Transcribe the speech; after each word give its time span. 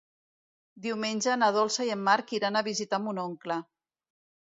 Diumenge 0.85 1.35
na 1.43 1.51
Dolça 1.59 1.87
i 1.89 1.93
en 1.99 2.03
Marc 2.09 2.35
iran 2.41 2.59
a 2.59 2.67
visitar 2.73 3.05
mon 3.07 3.25
oncle. 3.29 3.63